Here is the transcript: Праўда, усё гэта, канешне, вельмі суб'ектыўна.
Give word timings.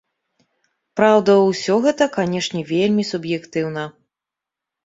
Праўда, 0.99 1.35
усё 1.51 1.77
гэта, 1.87 2.03
канешне, 2.17 2.65
вельмі 2.73 3.07
суб'ектыўна. 3.11 3.83